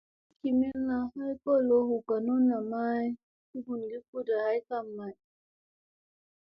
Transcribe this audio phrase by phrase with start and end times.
[0.43, 0.95] Yoongi kimilla
[1.25, 3.07] ay kolo hu ganunna may
[3.49, 5.15] cugum kuda ay kam may.